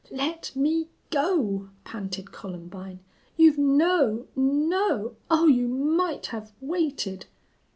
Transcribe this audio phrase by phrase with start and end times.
[0.09, 3.01] "Let me go!" panted Columbine.
[3.37, 7.27] "You've no no Oh, you might have waited."